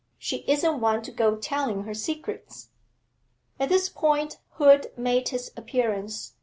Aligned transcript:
'She 0.17 0.37
isn't 0.47 0.81
one 0.81 1.03
to 1.03 1.11
go 1.11 1.35
telling 1.35 1.83
her 1.83 1.93
secrets.' 1.93 2.69
At 3.59 3.69
this 3.69 3.87
point 3.87 4.39
Hood 4.53 4.91
made 4.97 5.29
his 5.29 5.51
appearance. 5.55 6.33